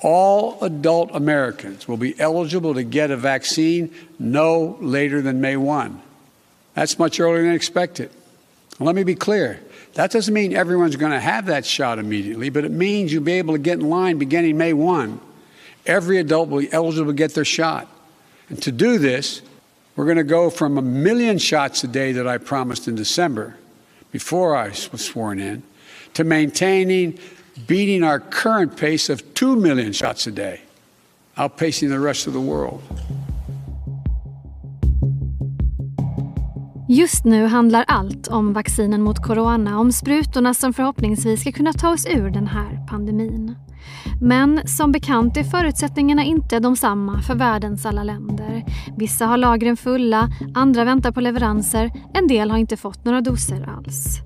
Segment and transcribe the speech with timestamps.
[0.00, 6.02] All adult Americans will be eligible to get a vaccine no later than May 1.
[6.74, 8.10] That's much earlier than expected.
[8.78, 9.60] let me be clear
[9.96, 13.32] that doesn't mean everyone's going to have that shot immediately, but it means you'll be
[13.32, 15.18] able to get in line beginning May 1.
[15.86, 17.88] Every adult will be eligible to get their shot.
[18.50, 19.40] And to do this,
[19.96, 23.56] we're going to go from a million shots a day that I promised in December
[24.12, 25.62] before I was sworn in
[26.12, 27.18] to maintaining,
[27.66, 30.60] beating our current pace of 2 million shots a day,
[31.36, 32.82] outpacing the rest of the world.
[36.88, 41.90] Just nu handlar allt om vaccinen mot corona, om sprutorna som förhoppningsvis ska kunna ta
[41.90, 43.54] oss ur den här pandemin.
[44.20, 48.64] Men som bekant är förutsättningarna inte de samma för världens alla länder.
[48.96, 53.68] Vissa har lagren fulla, andra väntar på leveranser, en del har inte fått några doser
[53.76, 54.20] alls.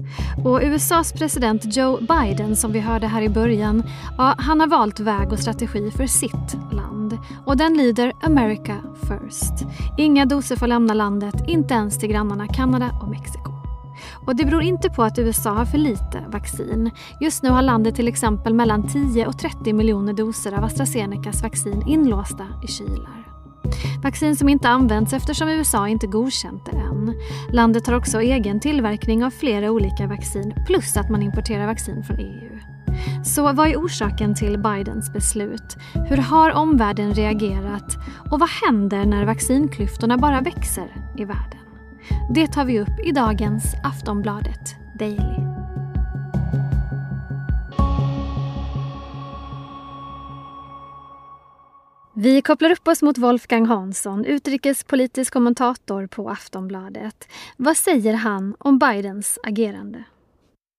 [0.44, 3.82] Och USAs president Joe Biden, som vi hörde här i början,
[4.18, 7.18] ja, han har valt väg och strategi för sitt land.
[7.46, 9.66] Och den lyder America first.
[9.98, 13.50] Inga doser får lämna landet, inte ens till grannarna Kanada och Mexiko.
[14.27, 16.91] Och det beror inte på att USA har för lite vaccin.
[17.20, 21.83] Just nu har landet till exempel mellan 10 och 30 miljoner doser av AstraZenecas vaccin
[21.87, 23.27] inlåsta i kylar.
[24.03, 27.15] Vaccin som inte används eftersom USA inte godkänt det än.
[27.53, 32.19] Landet har också egen tillverkning av flera olika vaccin plus att man importerar vaccin från
[32.19, 32.59] EU.
[33.25, 35.77] Så vad är orsaken till Bidens beslut?
[36.09, 37.97] Hur har omvärlden reagerat?
[38.31, 41.59] Och vad händer när vaccinklyftorna bara växer i världen?
[42.34, 45.61] Det tar vi upp i dagens Aftonbladet Daily.
[52.14, 57.28] Vi kopplar upp oss mot Wolfgang Hansson, utrikespolitisk kommentator på Aftonbladet.
[57.56, 60.05] Vad säger han om Bidens agerande?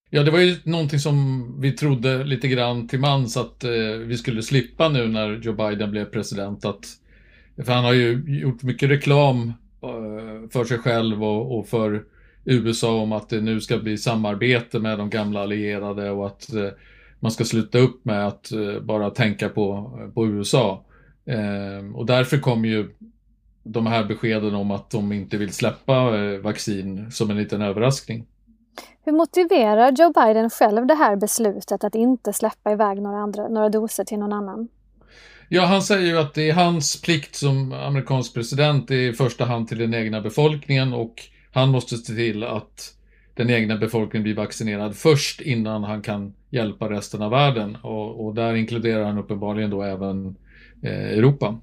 [0.10, 3.72] Ja, det var ju någonting som vi trodde lite grann till mans att eh,
[4.06, 6.66] vi skulle slippa nu när Joe Biden blev president.
[6.66, 6.86] Att,
[7.66, 12.04] för han har ju gjort mycket reklam Eh, för sig själv och, och, för
[12.46, 16.70] USA om att det nu ska bli samarbete med de gamla allierade och att eh,
[17.22, 20.84] man ska sluta upp med att eh, bara tänka på, eh, på USA.
[21.26, 22.90] Eh, och därför kom ju
[23.64, 26.12] de här beskeden om att de inte vill släppa
[26.44, 28.28] vaccin som en liten överraskning.
[29.04, 33.70] Hur motiverar Joe Biden själv det här beslutet att inte släppa iväg några, andra, några
[33.70, 34.68] doser till någon annan?
[35.54, 39.68] Ja, han säger ju att det är hans plikt som amerikansk president i första hand
[39.68, 42.94] till den egna befolkningen och han måste se till att
[43.34, 47.78] den egna befolkningen blir vaccinerad först innan han kan hjälpa resten av världen.
[47.82, 50.36] Och, och där inkluderar han uppenbarligen då även
[50.84, 51.60] eh, Europa.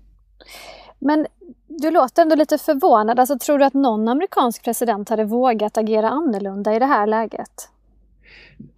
[0.99, 1.27] Men
[1.67, 3.21] du låter ändå lite förvånad.
[3.21, 7.69] Alltså, tror du att någon amerikansk president hade vågat agera annorlunda i det här läget?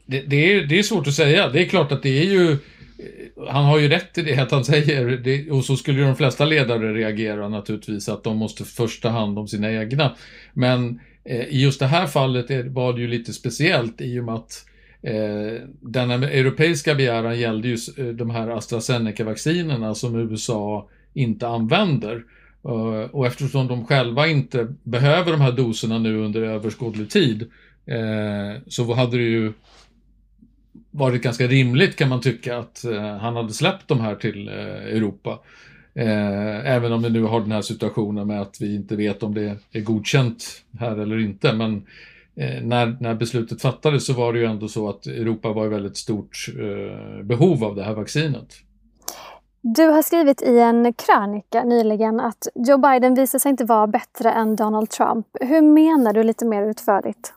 [0.06, 1.48] Det, det, är, det är svårt att säga.
[1.48, 2.58] Det är klart att det är ju
[3.48, 6.44] han har ju rätt i det att han säger, det, och så skulle de flesta
[6.44, 10.16] ledare reagera naturligtvis, att de måste först ta hand om sina egna.
[10.52, 14.24] Men eh, i just det här fallet är, var det ju lite speciellt i och
[14.24, 14.64] med att
[15.02, 22.24] eh, den europeiska begäran gällde ju eh, de här AstraZeneca-vaccinerna som USA inte använder.
[22.64, 27.42] Eh, och eftersom de själva inte behöver de här doserna nu under överskådlig tid
[27.86, 29.52] eh, så hade det ju
[30.90, 34.54] varit ganska rimligt kan man tycka att eh, han hade släppt de här till eh,
[34.96, 35.38] Europa.
[35.94, 39.34] Eh, även om vi nu har den här situationen med att vi inte vet om
[39.34, 40.44] det är godkänt
[40.78, 41.52] här eller inte.
[41.52, 41.86] Men
[42.62, 45.96] när, när beslutet fattades så var det ju ändå så att Europa var i väldigt
[45.96, 46.46] stort
[47.22, 48.54] behov av det här vaccinet.
[49.60, 54.32] Du har skrivit i en krönika nyligen att Joe Biden visar sig inte vara bättre
[54.32, 55.26] än Donald Trump.
[55.40, 57.32] Hur menar du lite mer utförligt?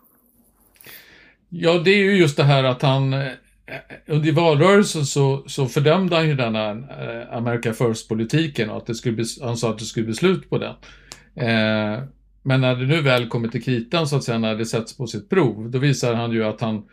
[1.49, 3.13] Ja, det är ju just det här att han
[3.65, 3.81] Eh, eh,
[4.15, 9.15] under valrörelsen så, så fördömde han ju denna eh, America First-politiken och att det skulle
[9.15, 10.75] bli, han sa att det skulle bli slut på den.
[11.35, 12.03] Eh,
[12.43, 15.07] men när det nu väl kommer till kritan så att säga, när det sätts på
[15.07, 16.83] sitt prov, då visar han ju att han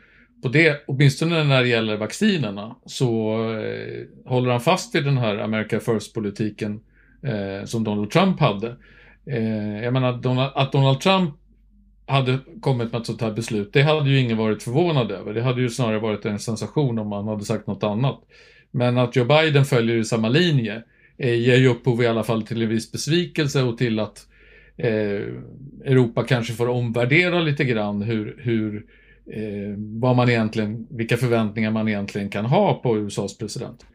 [0.42, 5.38] på det, åtminstone när det gäller vaccinerna, så eh, håller han fast vid den här
[5.38, 6.80] America First-politiken
[7.22, 8.76] eh, som Donald Trump hade.
[9.26, 11.34] Eh, jag menar, Donald, att Donald Trump
[12.10, 15.34] hade kommit med ett sånt här beslut, det hade ju ingen varit förvånad över.
[15.34, 18.20] Det hade ju snarare varit en sensation om man hade sagt något annat.
[18.70, 20.82] Men att Joe Biden följer i samma linje
[21.18, 24.26] eh, ger ju upphov i alla fall till en viss besvikelse och till att
[24.76, 25.22] eh,
[25.84, 28.86] Europa kanske får omvärdera lite grann hur, hur
[29.32, 33.86] eh, vad man egentligen, vilka förväntningar man egentligen kan ha på USAs president.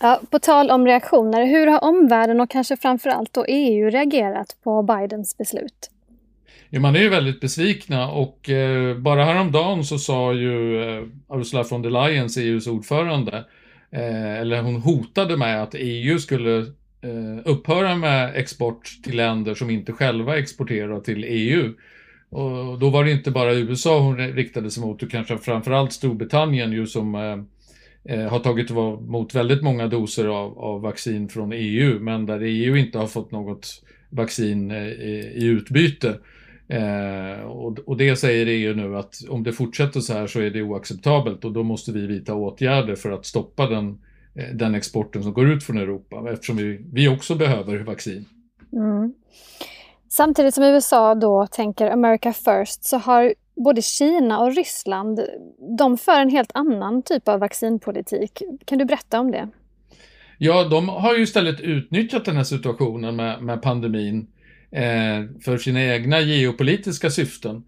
[0.00, 4.82] Ja, på tal om reaktioner, hur har omvärlden och kanske framförallt då EU reagerat på
[4.82, 5.90] Bidens beslut?
[6.70, 11.64] Ja, man är ju väldigt besvikna och eh, bara häromdagen så sa ju eh, Ursula
[11.70, 13.44] von der Leyen, EUs ordförande,
[13.90, 16.58] eh, eller hon hotade med att EU skulle
[17.04, 21.72] eh, upphöra med export till länder som inte själva exporterar till EU.
[22.34, 26.72] Och då var det inte bara USA hon riktade sig mot, utan kanske framförallt Storbritannien
[26.72, 27.38] ju som eh,
[28.14, 32.76] eh har tagit emot väldigt många doser av, av, vaccin från EU, men där EU
[32.76, 36.18] inte har fått något vaccin eh, i, i utbyte.
[36.68, 40.50] Eh, och, och, det säger EU nu att om det fortsätter så här så är
[40.50, 43.98] det oacceptabelt och då måste vi vidta åtgärder för att stoppa den,
[44.34, 48.24] eh, den exporten som går ut från Europa eftersom vi, vi också behöver vaccin.
[48.72, 49.14] Mm.
[50.08, 55.20] Samtidigt som USA då tänker America first så har både Kina och Ryssland,
[55.78, 58.42] de för en helt annan typ av vaccinpolitik.
[58.64, 59.48] Kan du berätta om det?
[60.38, 64.26] Ja, de har ju istället utnyttjat den här situationen med, med pandemin
[64.74, 67.64] Eh, för sina egna geopolitiska syften.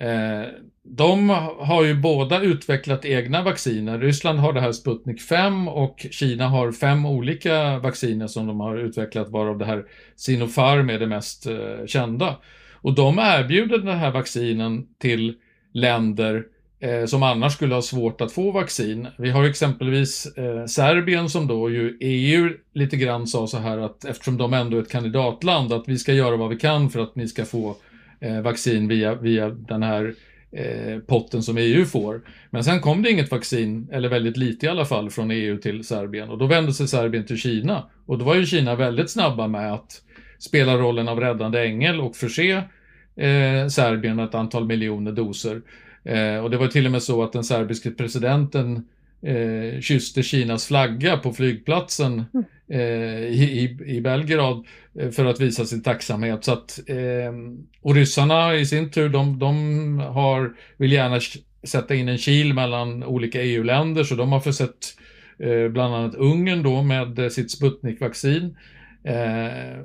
[0.00, 0.48] Eh,
[0.82, 1.28] de
[1.58, 3.98] har ju båda utvecklat egna vacciner.
[3.98, 8.76] Ryssland har det här Sputnik 5 och Kina har fem olika vacciner som de har
[8.76, 9.84] utvecklat varav det här
[10.16, 12.36] Sinopharm är det mest eh, kända.
[12.74, 15.34] Och de erbjuder den här vaccinen till
[15.72, 16.44] länder
[16.80, 19.06] eh, som annars skulle ha svårt att få vaccin.
[19.18, 24.04] Vi har exempelvis eh, Serbien som då ju EU lite grann sa så här att
[24.04, 27.16] eftersom de ändå är ett kandidatland att vi ska göra vad vi kan för att
[27.16, 27.76] ni ska få
[28.20, 30.14] eh, vaccin via, via den här
[30.52, 32.20] eh, potten som EU får.
[32.50, 35.84] Men sen kom det inget vaccin, eller väldigt lite i alla fall, från EU till
[35.84, 37.90] Serbien och då vände sig Serbien till Kina.
[38.06, 40.02] Och då var ju Kina väldigt snabba med att
[40.38, 42.52] spela rollen av räddande ängel och förse
[43.16, 45.62] eh, Serbien med ett antal miljoner doser.
[46.04, 48.88] Eh, och det var till och med så att den serbiske presidenten
[49.22, 52.44] eh, kysste Kinas flagga på flygplatsen mm.
[52.68, 54.66] eh, i, i Belgrad
[54.98, 56.44] eh, för att visa sin tacksamhet.
[56.44, 57.32] Så att, eh,
[57.82, 61.20] och ryssarna i sin tur, de, de har, vill gärna
[61.62, 64.96] sätta in en kil mellan olika EU-länder, så de har försett
[65.38, 68.56] eh, bland annat Ungern då med sitt Sputnik-vaccin.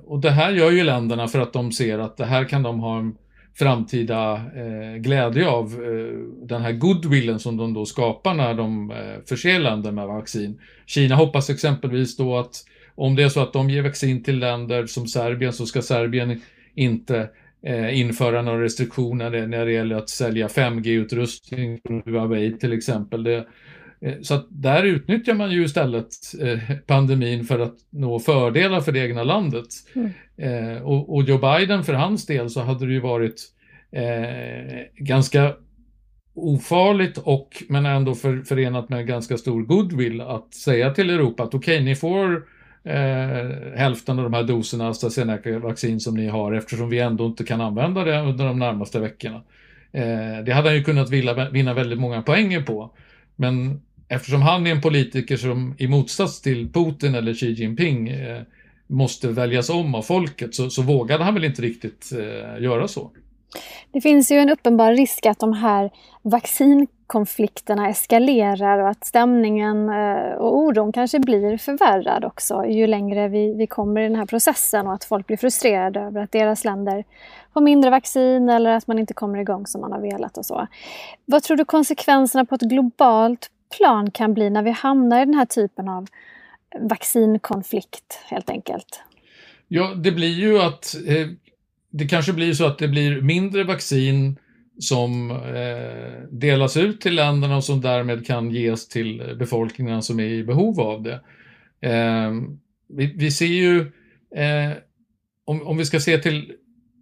[0.06, 2.80] och det här gör ju länderna för att de ser att det här kan de
[2.80, 3.16] ha en
[3.56, 9.26] framtida eh, glädje av eh, den här goodwillen som de då skapar när de eh,
[9.30, 10.60] förser länder med vaccin.
[10.86, 12.64] Kina hoppas exempelvis då att
[12.96, 16.42] om det är så att de ger vaccin till länder som Serbien så ska Serbien
[16.76, 17.30] inte
[17.66, 23.24] eh, införa några restriktioner när det gäller att sälja 5G-utrustning från Huawei till exempel.
[23.24, 23.44] Det, eh,
[24.22, 26.08] så att där utnyttjar man ju istället
[26.42, 29.68] eh, pandemin för att nå fördelar för det egna landet.
[29.96, 30.12] Mm.
[30.38, 33.42] Eh, och, och, Joe Biden för hans del så hade det ju varit
[33.92, 35.54] eh, ganska
[36.36, 41.54] ofarligt och men ändå för, förenat med ganska stor goodwill att säga till Europa att
[41.54, 42.44] okej, okay, ni får
[42.84, 47.62] eh, hälften av de här doserna AstraZeneca-vaccin som ni har eftersom vi ändå inte kan
[47.62, 49.42] använda det under de närmaste veckorna.
[49.92, 52.92] Eh, det hade han ju kunnat vinna, vinna väldigt många poänger på.
[53.36, 58.42] Men eftersom han är en politiker som i motsats till Putin eller Xi Jinping eh,
[58.88, 63.12] måste väljas om av folket så, så vågade han väl inte riktigt eh, göra så.
[63.92, 65.92] Det finns ju en uppenbar risk att de här
[66.22, 73.54] vaccinkonflikterna eskalerar och att stämningen eh, och oron kanske blir förvärrad också ju längre vi,
[73.54, 77.04] vi kommer i den här processen och att folk blir frustrerade över att deras länder
[77.54, 80.68] får mindre vaccin eller att man inte kommer igång som man har velat och så.
[81.26, 85.34] Vad tror du konsekvenserna på ett globalt plan kan bli när vi hamnar i den
[85.34, 86.08] här typen av
[86.80, 89.02] vaccinkonflikt helt enkelt?
[89.68, 91.28] Ja, det blir ju att eh,
[91.98, 94.40] det kanske blir så att det blir mindre vaccin
[94.80, 100.24] som eh, delas ut till länderna och som därmed kan ges till befolkningen som är
[100.24, 101.20] i behov av det.
[101.82, 102.32] Eh,
[102.90, 103.80] vi, vi, ser ju,
[104.36, 104.72] eh,
[105.46, 106.54] om, om vi ska se till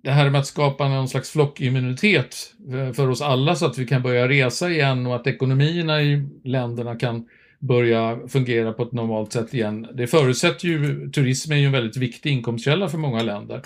[0.03, 2.35] det här med att skapa någon slags flockimmunitet
[2.73, 6.27] eh, för oss alla så att vi kan börja resa igen och att ekonomierna i
[6.43, 7.27] länderna kan
[7.59, 9.87] börja fungera på ett normalt sätt igen.
[9.93, 13.61] Det förutsätter ju, turism är ju en väldigt viktig inkomstkälla för många länder.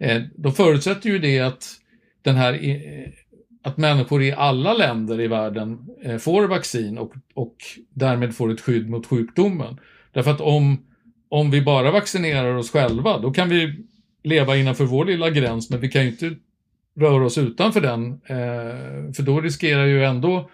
[0.00, 1.68] Eh, då förutsätter ju det att
[2.22, 3.08] den här eh,
[3.62, 7.56] att människor i alla länder i världen eh, får vaccin och, och
[7.94, 9.76] därmed får ett skydd mot sjukdomen.
[10.12, 10.84] Därför att om,
[11.28, 13.84] om vi bara vaccinerar oss själva, då kan vi
[14.22, 16.34] leva innanför vår lilla gräns, men vi kan ju inte
[17.00, 18.20] röra oss utanför den,
[19.14, 20.50] för då riskerar ju ändå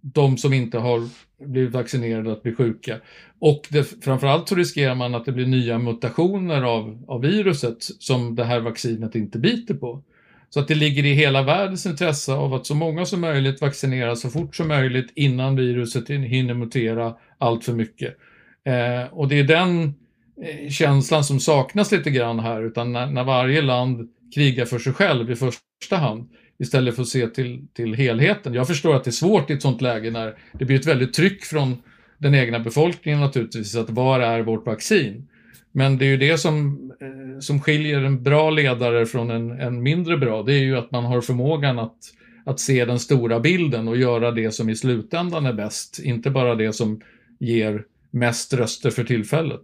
[0.00, 1.08] de som inte har
[1.44, 2.96] blivit vaccinerade att bli sjuka.
[3.38, 8.34] Och det, framförallt så riskerar man att det blir nya mutationer av, av viruset som
[8.34, 10.02] det här vaccinet inte biter på.
[10.50, 14.20] Så att det ligger i hela världens intresse av att så många som möjligt vaccineras
[14.20, 18.16] så fort som möjligt innan viruset hinner mutera allt för mycket.
[18.64, 19.94] Eh, och det är den
[20.42, 24.92] eh, känslan som saknas lite grann här, utan när, när varje land krigar för sig
[24.92, 26.28] själv i första hand
[26.58, 28.54] istället för att se till, till helheten.
[28.54, 31.14] Jag förstår att det är svårt i ett sånt läge när det blir ett väldigt
[31.14, 31.76] tryck från
[32.18, 35.28] den egna befolkningen naturligtvis, att var är vårt vaccin?
[35.72, 39.82] Men det är ju det som, eh, som skiljer en bra ledare från en, en
[39.82, 41.96] mindre bra, det är ju att man har förmågan att,
[42.44, 46.54] att se den stora bilden och göra det som i slutändan är bäst, inte bara
[46.54, 47.00] det som
[47.40, 49.60] ger mest röster för tillfället.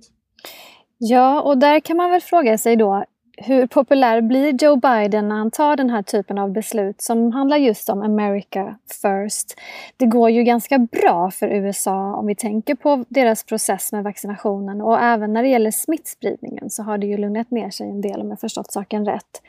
[0.98, 3.04] Ja, och där kan man väl fråga sig då,
[3.36, 7.56] hur populär blir Joe Biden när han tar den här typen av beslut som handlar
[7.56, 9.60] just om America first?
[9.96, 14.80] Det går ju ganska bra för USA om vi tänker på deras process med vaccinationen
[14.80, 18.20] och även när det gäller smittspridningen så har det ju lugnat ner sig en del
[18.20, 19.42] om jag förstått saken rätt.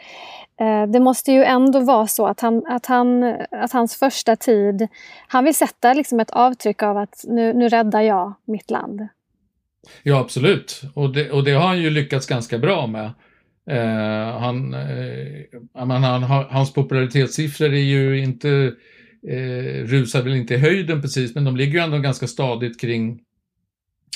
[0.60, 4.88] Eh, det måste ju ändå vara så att, han, att, han, att hans första tid,
[5.28, 9.08] han vill sätta liksom ett avtryck av att nu, nu räddar jag mitt land.
[10.04, 10.82] Ja, absolut.
[10.94, 13.12] Och det, och det har han ju lyckats ganska bra med.
[13.68, 18.74] Eh, han, eh, man, han, hans popularitetssiffror är ju inte,
[19.28, 23.22] eh, rusar väl inte i höjden precis, men de ligger ju ändå ganska stadigt kring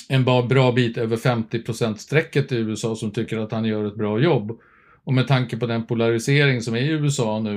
[0.08, 4.20] en bra bit över 50 strecket i USA som tycker att han gör ett bra
[4.20, 4.60] jobb.
[5.04, 7.56] Och med tanke på den polarisering som är i USA nu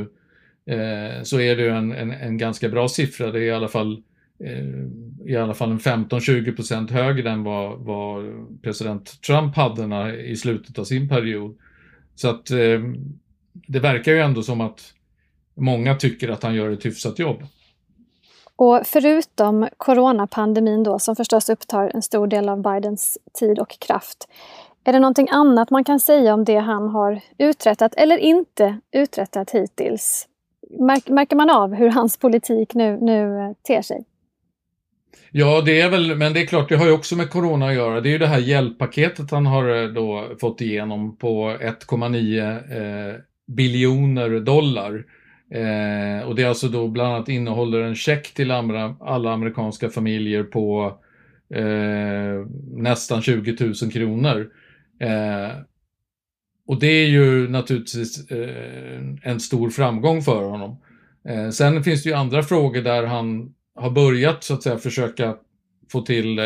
[0.66, 3.32] eh, så är det en, en, en, ganska bra siffra.
[3.32, 4.04] Det är i alla fall,
[4.44, 8.24] eh, i alla fall en 15-20% högre än vad, vad
[8.62, 11.58] president Trump hade när, i slutet av sin period.
[12.16, 12.80] Så att eh,
[13.54, 14.94] det verkar ju ändå som att
[15.54, 17.44] många tycker att han gör ett hyfsat jobb.
[18.56, 24.28] Och förutom coronapandemin då, som förstås upptar en stor del av Bidens tid och kraft,
[24.84, 29.52] är det någonting annat man kan säga om det han har uträttat eller inte uträttat
[29.52, 30.28] hittills?
[31.08, 34.06] Märker man av hur hans politik nu, nu eh, ter sig?
[35.32, 37.74] Ja, det är väl, men det är klart, det har ju också med corona att
[37.74, 38.02] göra.
[38.02, 43.16] Det är ju det här hjälppaketet han har eh, då fått igenom på 1,9 eh,
[43.48, 45.06] biljoner dollar.
[45.52, 50.44] Eh, och det är alltså då bland annat innehåller en check till alla amerikanska familjer
[50.44, 50.98] på
[51.56, 54.50] eh, nästan 20 000 kronor.
[55.00, 55.58] Eh,
[56.68, 60.78] och det är ju naturligtvis eh, en stor framgång för honom.
[61.30, 65.36] Eh, sen finns det ju andra frågor där han har börjat så att säga försöka
[65.92, 66.46] få till eh,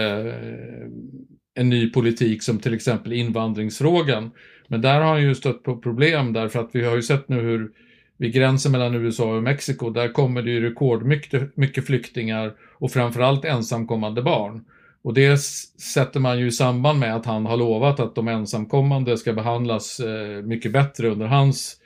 [1.55, 4.31] en ny politik som till exempel invandringsfrågan.
[4.67, 7.39] Men där har han ju stött på problem därför att vi har ju sett nu
[7.41, 7.71] hur
[8.17, 13.45] vid gränsen mellan USA och Mexiko, där kommer det ju rekordmycket mycket flyktingar och framförallt
[13.45, 14.65] ensamkommande barn.
[15.01, 19.17] Och det sätter man ju i samband med att han har lovat att de ensamkommande
[19.17, 21.77] ska behandlas eh, mycket bättre under hans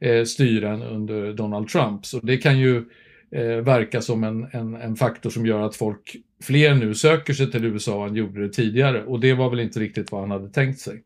[0.00, 2.14] eh, styre än under Donald Trumps.
[2.14, 2.84] Och det kan ju
[3.32, 7.50] eh, verka som en, en, en, faktor som gör att folk, fler nu söker sig
[7.50, 9.04] till USA än gjorde det tidigare.
[9.04, 11.02] Och det var väl inte riktigt vad han hade tänkt sig.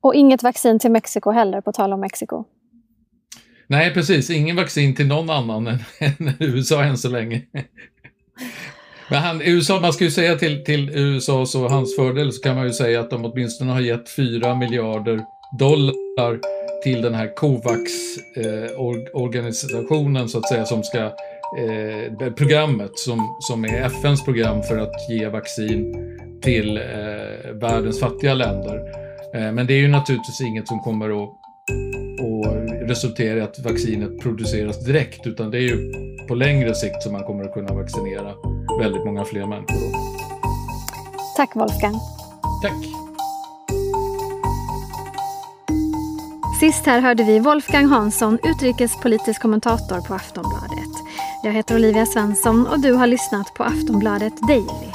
[0.00, 2.44] Och inget vaccin till Mexiko heller, på tal om Mexiko.
[3.66, 4.30] Nej, precis.
[4.30, 7.42] Ingen vaccin till någon annan än, än USA än så länge.
[9.10, 12.56] Men han, USA, man ska ju säga till, till USA och hans fördel så kan
[12.56, 15.20] man ju säga att de åtminstone har gett 4 miljarder
[15.58, 16.40] dollar
[16.86, 21.12] till den här COVAX-organisationen eh, så att säga som ska eh,
[22.36, 25.94] programmet som, som är FNs program för att ge vaccin
[26.42, 26.82] till eh,
[27.52, 28.76] världens fattiga länder.
[29.34, 31.36] Eh, men det är ju naturligtvis inget som kommer att, att
[32.90, 35.92] resultera i att vaccinet produceras direkt utan det är ju
[36.28, 38.34] på längre sikt som man kommer att kunna vaccinera
[38.80, 39.80] väldigt många fler människor.
[39.80, 39.92] Då.
[41.36, 41.94] Tack Wolfgang.
[42.62, 43.05] Tack.
[46.60, 50.94] Sist här hörde vi Wolfgang Hansson, utrikespolitisk kommentator på Aftonbladet.
[51.42, 54.92] Jag heter Olivia Svensson och du har lyssnat på Aftonbladet Daily.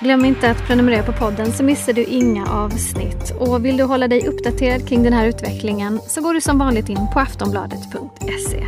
[0.00, 3.32] Glöm inte att prenumerera på podden så missar du inga avsnitt.
[3.38, 6.88] Och vill du hålla dig uppdaterad kring den här utvecklingen så går du som vanligt
[6.88, 8.66] in på aftonbladet.se.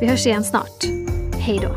[0.00, 0.84] Vi hörs igen snart.
[1.38, 1.76] Hej då!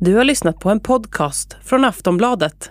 [0.00, 2.70] Du har lyssnat på en podcast från Aftonbladet